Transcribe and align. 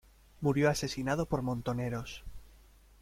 Murió 0.41 0.67
asesinado 0.71 1.27
por 1.27 1.43
Montoneros. 1.43 2.23